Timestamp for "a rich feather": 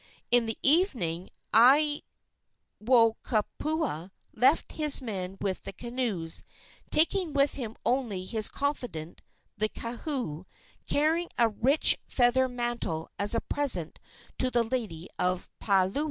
11.37-12.47